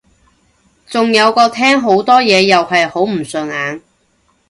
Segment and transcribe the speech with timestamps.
[0.87, 3.83] 仲有個廳好多嘢又係好唔順眼